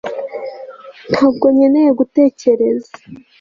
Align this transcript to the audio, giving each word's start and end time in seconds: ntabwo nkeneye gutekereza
ntabwo 1.11 1.45
nkeneye 1.55 1.89
gutekereza 1.99 2.91